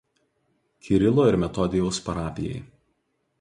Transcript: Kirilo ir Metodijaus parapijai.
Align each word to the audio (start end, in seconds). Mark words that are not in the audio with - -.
Kirilo 0.87 1.27
ir 1.33 1.37
Metodijaus 1.43 1.93
parapijai. 2.09 2.57